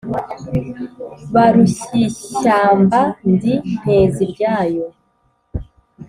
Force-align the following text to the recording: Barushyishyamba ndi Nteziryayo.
Barushyishyamba 1.33 3.01
ndi 3.31 3.53
Nteziryayo. 3.81 4.85